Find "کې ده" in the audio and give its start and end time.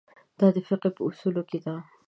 1.49-1.75